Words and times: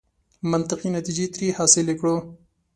منطقي 0.51 0.89
نتیجې 0.97 1.25
ترې 1.33 1.47
حاصلې 1.57 1.95
کړو. 1.99 2.15